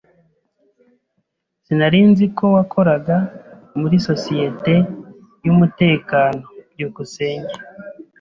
[1.63, 3.17] Sinari nzi ko wakoraga
[3.79, 4.73] muri societe
[5.45, 6.41] yumutekano.
[6.73, 7.55] byukusenge